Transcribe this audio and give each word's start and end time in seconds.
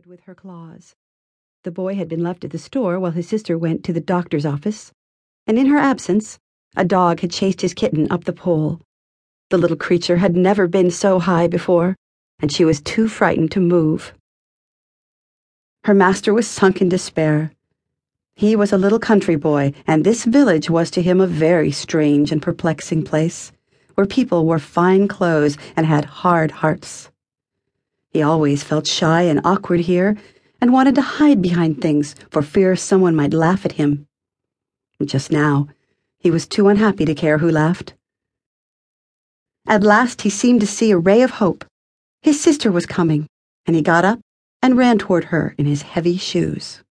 clawed 0.00 0.06
with 0.06 0.20
her 0.20 0.34
claws. 0.34 0.94
The 1.64 1.70
boy 1.70 1.94
had 1.94 2.08
been 2.08 2.22
left 2.22 2.42
at 2.44 2.52
the 2.52 2.58
store 2.58 2.98
while 2.98 3.10
his 3.10 3.28
sister 3.28 3.58
went 3.58 3.84
to 3.84 3.92
the 3.92 4.00
doctor's 4.00 4.46
office, 4.46 4.92
and 5.46 5.58
in 5.58 5.66
her 5.66 5.76
absence, 5.76 6.38
a 6.74 6.86
dog 6.86 7.20
had 7.20 7.30
chased 7.30 7.60
his 7.60 7.74
kitten 7.74 8.10
up 8.10 8.24
the 8.24 8.32
pole. 8.32 8.80
The 9.50 9.58
little 9.58 9.76
creature 9.76 10.16
had 10.16 10.36
never 10.36 10.66
been 10.66 10.90
so 10.90 11.18
high 11.18 11.48
before, 11.48 11.96
and 12.38 12.50
she 12.50 12.64
was 12.64 12.80
too 12.80 13.08
frightened 13.08 13.50
to 13.50 13.60
move. 13.60 14.14
Her 15.84 15.92
master 15.92 16.32
was 16.32 16.48
sunk 16.48 16.80
in 16.80 16.88
despair. 16.88 17.52
He 18.34 18.56
was 18.56 18.72
a 18.72 18.78
little 18.78 19.00
country 19.00 19.36
boy, 19.36 19.74
and 19.86 20.02
this 20.02 20.24
village 20.24 20.70
was 20.70 20.90
to 20.92 21.02
him 21.02 21.20
a 21.20 21.26
very 21.26 21.72
strange 21.72 22.32
and 22.32 22.40
perplexing 22.40 23.02
place, 23.04 23.52
where 23.96 24.06
people 24.06 24.46
wore 24.46 24.58
fine 24.58 25.08
clothes 25.08 25.58
and 25.76 25.84
had 25.84 26.06
hard 26.06 26.52
hearts. 26.62 27.10
He 28.10 28.22
always 28.22 28.64
felt 28.64 28.86
shy 28.86 29.22
and 29.22 29.40
awkward 29.44 29.80
here, 29.80 30.16
and 30.60 30.72
wanted 30.72 30.96
to 30.96 31.02
hide 31.02 31.40
behind 31.40 31.80
things 31.80 32.14
for 32.30 32.42
fear 32.42 32.74
someone 32.74 33.14
might 33.14 33.32
laugh 33.32 33.64
at 33.64 33.72
him. 33.72 34.06
Just 35.02 35.30
now, 35.30 35.68
he 36.18 36.30
was 36.30 36.46
too 36.46 36.68
unhappy 36.68 37.04
to 37.04 37.14
care 37.14 37.38
who 37.38 37.50
laughed. 37.50 37.94
At 39.66 39.82
last, 39.84 40.22
he 40.22 40.30
seemed 40.30 40.60
to 40.60 40.66
see 40.66 40.90
a 40.90 40.98
ray 40.98 41.22
of 41.22 41.30
hope. 41.32 41.64
His 42.20 42.40
sister 42.40 42.72
was 42.72 42.84
coming, 42.84 43.26
and 43.64 43.76
he 43.76 43.82
got 43.82 44.04
up 44.04 44.20
and 44.60 44.76
ran 44.76 44.98
toward 44.98 45.24
her 45.26 45.54
in 45.56 45.66
his 45.66 45.82
heavy 45.82 46.16
shoes. 46.16 46.82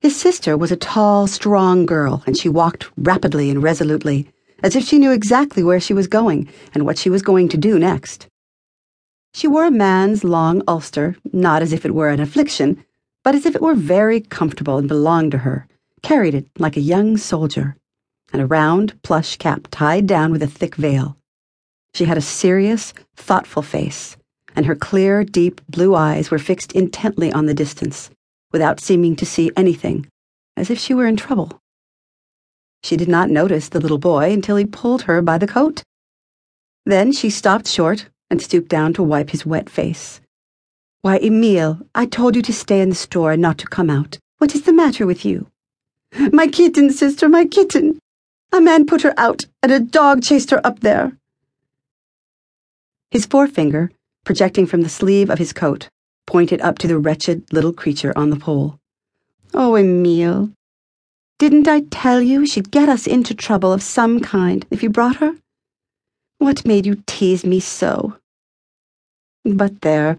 His 0.00 0.14
sister 0.14 0.56
was 0.56 0.70
a 0.70 0.76
tall, 0.76 1.26
strong 1.26 1.86
girl, 1.86 2.22
and 2.26 2.36
she 2.36 2.48
walked 2.48 2.90
rapidly 2.96 3.50
and 3.50 3.62
resolutely, 3.62 4.30
as 4.62 4.76
if 4.76 4.84
she 4.84 4.98
knew 4.98 5.10
exactly 5.10 5.64
where 5.64 5.80
she 5.80 5.94
was 5.94 6.06
going 6.06 6.48
and 6.74 6.84
what 6.84 6.98
she 6.98 7.10
was 7.10 7.22
going 7.22 7.48
to 7.48 7.56
do 7.56 7.78
next. 7.78 8.28
She 9.38 9.46
wore 9.46 9.66
a 9.66 9.70
man's 9.70 10.24
long 10.24 10.64
ulster, 10.66 11.14
not 11.32 11.62
as 11.62 11.72
if 11.72 11.86
it 11.86 11.94
were 11.94 12.08
an 12.08 12.18
affliction, 12.18 12.84
but 13.22 13.36
as 13.36 13.46
if 13.46 13.54
it 13.54 13.62
were 13.62 13.76
very 13.76 14.20
comfortable 14.20 14.78
and 14.78 14.88
belonged 14.88 15.30
to 15.30 15.38
her, 15.38 15.68
carried 16.02 16.34
it 16.34 16.48
like 16.58 16.76
a 16.76 16.80
young 16.80 17.16
soldier, 17.16 17.76
and 18.32 18.42
a 18.42 18.46
round 18.46 19.00
plush 19.02 19.36
cap 19.36 19.68
tied 19.70 20.08
down 20.08 20.32
with 20.32 20.42
a 20.42 20.48
thick 20.48 20.74
veil. 20.74 21.16
She 21.94 22.06
had 22.06 22.18
a 22.18 22.20
serious, 22.20 22.92
thoughtful 23.14 23.62
face, 23.62 24.16
and 24.56 24.66
her 24.66 24.74
clear, 24.74 25.22
deep 25.22 25.60
blue 25.68 25.94
eyes 25.94 26.32
were 26.32 26.40
fixed 26.40 26.72
intently 26.72 27.32
on 27.32 27.46
the 27.46 27.54
distance 27.54 28.10
without 28.50 28.80
seeming 28.80 29.14
to 29.14 29.24
see 29.24 29.52
anything, 29.56 30.08
as 30.56 30.68
if 30.68 30.80
she 30.80 30.94
were 30.94 31.06
in 31.06 31.16
trouble. 31.16 31.60
She 32.82 32.96
did 32.96 33.08
not 33.08 33.30
notice 33.30 33.68
the 33.68 33.78
little 33.78 33.98
boy 33.98 34.32
until 34.32 34.56
he 34.56 34.66
pulled 34.66 35.02
her 35.02 35.22
by 35.22 35.38
the 35.38 35.46
coat. 35.46 35.84
Then 36.84 37.12
she 37.12 37.30
stopped 37.30 37.68
short 37.68 38.08
and 38.30 38.42
stooped 38.42 38.68
down 38.68 38.92
to 38.94 39.02
wipe 39.02 39.30
his 39.30 39.46
wet 39.46 39.70
face. 39.70 40.20
Why, 41.02 41.18
Emile, 41.18 41.80
I 41.94 42.06
told 42.06 42.36
you 42.36 42.42
to 42.42 42.52
stay 42.52 42.80
in 42.80 42.88
the 42.88 42.94
store 42.94 43.32
and 43.32 43.42
not 43.42 43.58
to 43.58 43.66
come 43.66 43.90
out. 43.90 44.18
What 44.38 44.54
is 44.54 44.62
the 44.62 44.72
matter 44.72 45.06
with 45.06 45.24
you? 45.24 45.46
My 46.32 46.46
kitten, 46.46 46.90
sister, 46.90 47.28
my 47.28 47.44
kitten. 47.44 47.98
A 48.52 48.60
man 48.60 48.86
put 48.86 49.02
her 49.02 49.14
out, 49.16 49.44
and 49.62 49.70
a 49.70 49.80
dog 49.80 50.22
chased 50.22 50.50
her 50.50 50.66
up 50.66 50.80
there. 50.80 51.12
His 53.10 53.26
forefinger, 53.26 53.90
projecting 54.24 54.66
from 54.66 54.82
the 54.82 54.88
sleeve 54.88 55.30
of 55.30 55.38
his 55.38 55.52
coat, 55.52 55.88
pointed 56.26 56.60
up 56.60 56.78
to 56.78 56.86
the 56.86 56.98
wretched 56.98 57.52
little 57.52 57.72
creature 57.72 58.12
on 58.16 58.30
the 58.30 58.36
pole. 58.36 58.78
Oh, 59.54 59.76
Emile, 59.76 60.50
didn't 61.38 61.68
I 61.68 61.80
tell 61.90 62.20
you 62.20 62.46
she'd 62.46 62.70
get 62.70 62.88
us 62.88 63.06
into 63.06 63.34
trouble 63.34 63.72
of 63.72 63.82
some 63.82 64.20
kind 64.20 64.66
if 64.70 64.82
you 64.82 64.90
brought 64.90 65.16
her? 65.16 65.36
What 66.38 66.64
made 66.64 66.86
you 66.86 67.02
tease 67.06 67.44
me 67.44 67.60
so? 67.60 68.16
But 69.44 69.80
there, 69.82 70.16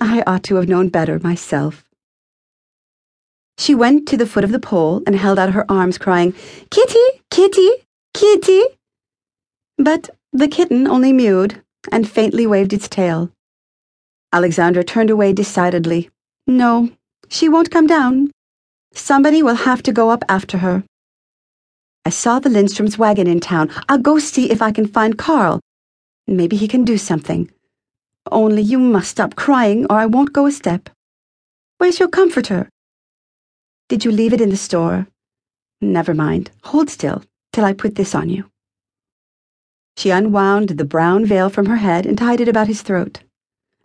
I 0.00 0.22
ought 0.26 0.42
to 0.44 0.56
have 0.56 0.68
known 0.68 0.88
better 0.88 1.18
myself. 1.20 1.84
She 3.56 3.74
went 3.74 4.06
to 4.08 4.16
the 4.16 4.26
foot 4.26 4.44
of 4.44 4.52
the 4.52 4.60
pole 4.60 5.02
and 5.06 5.16
held 5.16 5.38
out 5.38 5.52
her 5.52 5.64
arms, 5.70 5.98
crying, 5.98 6.32
Kitty, 6.70 7.22
Kitty, 7.30 7.70
Kitty. 8.14 8.62
But 9.76 10.10
the 10.32 10.48
kitten 10.48 10.86
only 10.86 11.12
mewed 11.12 11.62
and 11.90 12.08
faintly 12.08 12.46
waved 12.46 12.72
its 12.72 12.88
tail. 12.88 13.30
Alexandra 14.32 14.84
turned 14.84 15.10
away 15.10 15.32
decidedly. 15.32 16.10
No, 16.46 16.90
she 17.28 17.48
won't 17.48 17.70
come 17.70 17.86
down. 17.86 18.30
Somebody 18.92 19.42
will 19.42 19.54
have 19.54 19.82
to 19.84 19.92
go 19.92 20.10
up 20.10 20.24
after 20.28 20.58
her. 20.58 20.84
I 22.08 22.10
saw 22.10 22.38
the 22.38 22.48
Linstrum's 22.48 22.96
wagon 22.96 23.26
in 23.26 23.38
town. 23.38 23.68
I'll 23.86 23.98
go 23.98 24.18
see 24.18 24.50
if 24.50 24.62
I 24.62 24.72
can 24.72 24.86
find 24.86 25.18
Carl. 25.18 25.60
Maybe 26.26 26.56
he 26.56 26.66
can 26.66 26.82
do 26.82 26.96
something. 26.96 27.50
Only 28.32 28.62
you 28.62 28.78
must 28.78 29.10
stop 29.10 29.36
crying 29.36 29.84
or 29.90 29.98
I 29.98 30.06
won't 30.06 30.32
go 30.32 30.46
a 30.46 30.50
step. 30.50 30.88
Where's 31.76 31.98
your 31.98 32.08
comforter? 32.08 32.70
Did 33.90 34.06
you 34.06 34.10
leave 34.10 34.32
it 34.32 34.40
in 34.40 34.48
the 34.48 34.56
store? 34.56 35.06
Never 35.82 36.14
mind. 36.14 36.50
Hold 36.64 36.88
still 36.88 37.24
till 37.52 37.66
I 37.66 37.74
put 37.74 37.96
this 37.96 38.14
on 38.14 38.30
you. 38.30 38.46
She 39.98 40.08
unwound 40.08 40.70
the 40.70 40.86
brown 40.86 41.26
veil 41.26 41.50
from 41.50 41.66
her 41.66 41.76
head 41.76 42.06
and 42.06 42.16
tied 42.16 42.40
it 42.40 42.48
about 42.48 42.68
his 42.68 42.80
throat. 42.80 43.20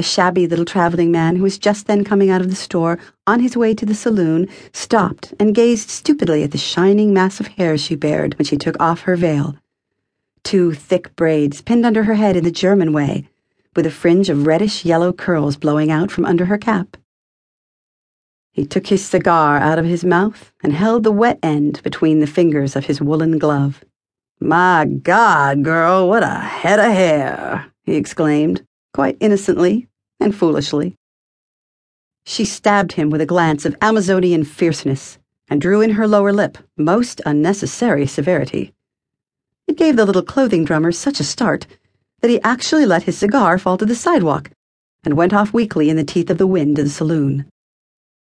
A 0.00 0.02
shabby 0.02 0.46
little 0.46 0.64
traveling 0.64 1.12
man 1.12 1.36
who 1.36 1.42
was 1.42 1.58
just 1.58 1.86
then 1.86 2.04
coming 2.04 2.30
out 2.30 2.40
of 2.40 2.48
the 2.48 2.56
store 2.56 2.98
on 3.26 3.40
his 3.40 3.54
way 3.54 3.74
to 3.74 3.84
the 3.84 3.94
saloon 3.94 4.48
stopped 4.72 5.34
and 5.38 5.54
gazed 5.54 5.90
stupidly 5.90 6.42
at 6.42 6.52
the 6.52 6.56
shining 6.56 7.12
mass 7.12 7.38
of 7.38 7.48
hair 7.48 7.76
she 7.76 7.96
bared 7.96 8.34
when 8.38 8.46
she 8.46 8.56
took 8.56 8.80
off 8.80 9.02
her 9.02 9.14
veil. 9.14 9.58
Two 10.42 10.72
thick 10.72 11.14
braids 11.16 11.60
pinned 11.60 11.84
under 11.84 12.04
her 12.04 12.14
head 12.14 12.34
in 12.34 12.44
the 12.44 12.50
German 12.50 12.94
way, 12.94 13.28
with 13.76 13.84
a 13.84 13.90
fringe 13.90 14.30
of 14.30 14.46
reddish 14.46 14.86
yellow 14.86 15.12
curls 15.12 15.58
blowing 15.58 15.90
out 15.90 16.10
from 16.10 16.24
under 16.24 16.46
her 16.46 16.56
cap. 16.56 16.96
He 18.52 18.64
took 18.64 18.86
his 18.86 19.04
cigar 19.04 19.58
out 19.58 19.78
of 19.78 19.84
his 19.84 20.02
mouth 20.02 20.50
and 20.62 20.72
held 20.72 21.02
the 21.02 21.12
wet 21.12 21.38
end 21.42 21.82
between 21.82 22.20
the 22.20 22.26
fingers 22.26 22.74
of 22.74 22.86
his 22.86 23.02
woolen 23.02 23.36
glove. 23.36 23.84
My 24.40 24.86
God, 24.86 25.62
girl, 25.62 26.08
what 26.08 26.22
a 26.22 26.36
head 26.36 26.78
of 26.78 26.90
hair! 26.90 27.66
he 27.84 27.96
exclaimed, 27.96 28.66
quite 28.94 29.18
innocently 29.20 29.88
and 30.20 30.34
foolishly. 30.34 30.96
She 32.24 32.44
stabbed 32.44 32.92
him 32.92 33.10
with 33.10 33.20
a 33.20 33.26
glance 33.26 33.64
of 33.64 33.76
Amazonian 33.80 34.44
fierceness 34.44 35.18
and 35.48 35.60
drew 35.60 35.80
in 35.80 35.90
her 35.92 36.06
lower 36.06 36.32
lip, 36.32 36.58
most 36.76 37.20
unnecessary 37.26 38.06
severity. 38.06 38.72
It 39.66 39.76
gave 39.76 39.96
the 39.96 40.04
little 40.04 40.22
clothing 40.22 40.64
drummer 40.64 40.92
such 40.92 41.18
a 41.18 41.24
start 41.24 41.66
that 42.20 42.30
he 42.30 42.40
actually 42.42 42.86
let 42.86 43.04
his 43.04 43.18
cigar 43.18 43.58
fall 43.58 43.78
to 43.78 43.86
the 43.86 43.94
sidewalk 43.94 44.50
and 45.02 45.16
went 45.16 45.32
off 45.32 45.52
weakly 45.52 45.88
in 45.88 45.96
the 45.96 46.04
teeth 46.04 46.30
of 46.30 46.38
the 46.38 46.46
wind 46.46 46.76
to 46.76 46.82
the 46.82 46.90
saloon. 46.90 47.46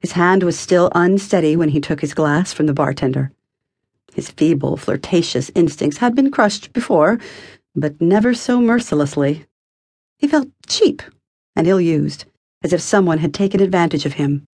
His 0.00 0.12
hand 0.12 0.42
was 0.42 0.58
still 0.58 0.90
unsteady 0.94 1.56
when 1.56 1.70
he 1.70 1.80
took 1.80 2.00
his 2.00 2.14
glass 2.14 2.52
from 2.52 2.66
the 2.66 2.72
bartender. 2.72 3.32
His 4.14 4.30
feeble, 4.30 4.76
flirtatious 4.76 5.50
instincts 5.54 5.98
had 5.98 6.14
been 6.14 6.30
crushed 6.30 6.72
before, 6.72 7.18
but 7.74 8.00
never 8.00 8.32
so 8.32 8.60
mercilessly. 8.60 9.46
He 10.16 10.26
felt 10.26 10.48
cheap 10.66 11.02
and 11.56 11.66
ill 11.66 11.80
used, 11.80 12.24
as 12.62 12.72
if 12.72 12.80
someone 12.80 13.18
had 13.18 13.34
taken 13.34 13.60
advantage 13.60 14.06
of 14.06 14.14
him. 14.14 14.44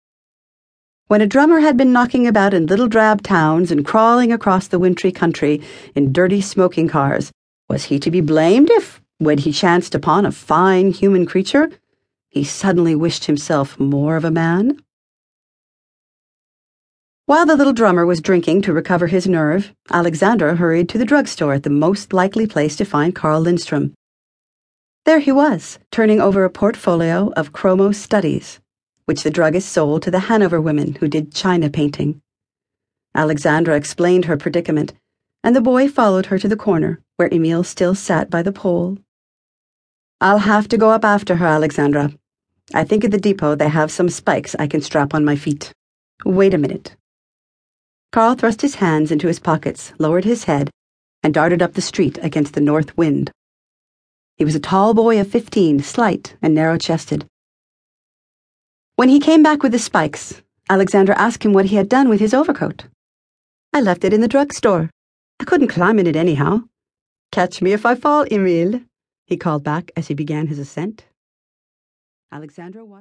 When 1.08 1.20
a 1.20 1.26
drummer 1.26 1.60
had 1.60 1.76
been 1.76 1.92
knocking 1.92 2.26
about 2.26 2.52
in 2.52 2.66
little 2.66 2.88
drab 2.88 3.22
towns 3.22 3.70
and 3.70 3.84
crawling 3.84 4.32
across 4.32 4.66
the 4.66 4.78
wintry 4.78 5.12
country 5.12 5.62
in 5.94 6.12
dirty 6.12 6.40
smoking 6.40 6.88
cars, 6.88 7.30
was 7.68 7.84
he 7.84 7.98
to 8.00 8.10
be 8.10 8.20
blamed 8.20 8.70
if, 8.70 9.00
when 9.18 9.38
he 9.38 9.52
chanced 9.52 9.94
upon 9.94 10.26
a 10.26 10.32
fine 10.32 10.90
human 10.90 11.24
creature, 11.24 11.70
he 12.28 12.44
suddenly 12.44 12.94
wished 12.94 13.26
himself 13.26 13.78
more 13.78 14.16
of 14.16 14.24
a 14.24 14.30
man? 14.30 14.82
While 17.26 17.46
the 17.46 17.56
little 17.56 17.72
drummer 17.72 18.06
was 18.06 18.20
drinking 18.20 18.62
to 18.62 18.72
recover 18.72 19.06
his 19.06 19.26
nerve, 19.26 19.74
Alexandra 19.90 20.56
hurried 20.56 20.88
to 20.90 20.98
the 20.98 21.04
drugstore 21.04 21.54
at 21.54 21.62
the 21.62 21.70
most 21.70 22.12
likely 22.12 22.46
place 22.46 22.76
to 22.76 22.84
find 22.84 23.14
Carl 23.14 23.42
Linstrum. 23.42 23.94
There 25.06 25.20
he 25.20 25.30
was, 25.30 25.78
turning 25.92 26.20
over 26.20 26.42
a 26.42 26.50
portfolio 26.50 27.32
of 27.36 27.52
chromo 27.52 27.92
studies, 27.92 28.58
which 29.04 29.22
the 29.22 29.30
druggist 29.30 29.68
sold 29.68 30.02
to 30.02 30.10
the 30.10 30.26
Hanover 30.26 30.60
women 30.60 30.96
who 30.96 31.06
did 31.06 31.32
china 31.32 31.70
painting. 31.70 32.20
Alexandra 33.14 33.76
explained 33.76 34.24
her 34.24 34.36
predicament, 34.36 34.94
and 35.44 35.54
the 35.54 35.60
boy 35.60 35.86
followed 35.86 36.26
her 36.26 36.40
to 36.40 36.48
the 36.48 36.56
corner, 36.56 37.00
where 37.14 37.32
Emile 37.32 37.62
still 37.62 37.94
sat 37.94 38.30
by 38.30 38.42
the 38.42 38.50
pole. 38.50 38.98
I'll 40.20 40.38
have 40.38 40.66
to 40.68 40.76
go 40.76 40.90
up 40.90 41.04
after 41.04 41.36
her, 41.36 41.46
Alexandra. 41.46 42.12
I 42.74 42.82
think 42.82 43.04
at 43.04 43.12
the 43.12 43.20
depot 43.20 43.54
they 43.54 43.68
have 43.68 43.92
some 43.92 44.08
spikes 44.08 44.56
I 44.58 44.66
can 44.66 44.80
strap 44.80 45.14
on 45.14 45.24
my 45.24 45.36
feet. 45.36 45.72
Wait 46.24 46.52
a 46.52 46.58
minute. 46.58 46.96
Carl 48.10 48.34
thrust 48.34 48.60
his 48.60 48.74
hands 48.74 49.12
into 49.12 49.28
his 49.28 49.38
pockets, 49.38 49.92
lowered 50.00 50.24
his 50.24 50.44
head, 50.44 50.68
and 51.22 51.32
darted 51.32 51.62
up 51.62 51.74
the 51.74 51.80
street 51.80 52.18
against 52.22 52.54
the 52.54 52.60
north 52.60 52.96
wind. 52.96 53.30
He 54.36 54.44
was 54.44 54.54
a 54.54 54.60
tall 54.60 54.92
boy 54.92 55.18
of 55.18 55.28
fifteen, 55.28 55.80
slight 55.80 56.36
and 56.42 56.54
narrow 56.54 56.76
chested. 56.76 57.26
When 58.96 59.08
he 59.08 59.18
came 59.18 59.42
back 59.42 59.62
with 59.62 59.72
the 59.72 59.78
spikes, 59.78 60.42
Alexandra 60.68 61.18
asked 61.18 61.42
him 61.42 61.54
what 61.54 61.66
he 61.66 61.76
had 61.76 61.88
done 61.88 62.08
with 62.10 62.20
his 62.20 62.34
overcoat. 62.34 62.86
I 63.72 63.80
left 63.80 64.04
it 64.04 64.12
in 64.12 64.20
the 64.20 64.28
drugstore. 64.28 64.90
I 65.40 65.44
couldn't 65.44 65.68
climb 65.68 65.98
in 65.98 66.06
it 66.06 66.16
anyhow. 66.16 66.64
Catch 67.32 67.62
me 67.62 67.72
if 67.72 67.86
I 67.86 67.94
fall, 67.94 68.26
Emile, 68.30 68.82
he 69.26 69.36
called 69.36 69.64
back 69.64 69.90
as 69.96 70.08
he 70.08 70.14
began 70.14 70.46
his 70.46 70.58
ascent. 70.58 71.04
Alexandra 72.30 72.84
watched. 72.84 72.94